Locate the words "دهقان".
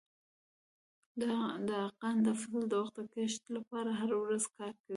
1.67-2.15